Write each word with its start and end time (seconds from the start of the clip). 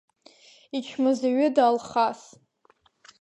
Ичмазаҩыда, 0.77 1.63
Алхас? 1.69 2.21